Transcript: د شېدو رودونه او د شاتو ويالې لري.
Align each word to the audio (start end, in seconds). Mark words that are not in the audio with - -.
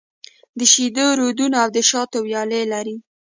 د 0.57 0.59
شېدو 0.71 1.05
رودونه 1.19 1.57
او 1.63 1.69
د 1.75 1.77
شاتو 1.89 2.17
ويالې 2.21 2.61
لري. 2.73 2.95